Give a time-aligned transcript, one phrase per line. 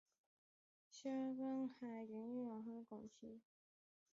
[0.89, 3.39] 授官翰林院修撰。